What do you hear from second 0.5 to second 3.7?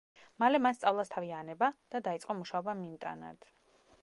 მან სწავლას თავი ანება და დაიწყო მუშაობა მიმტანად.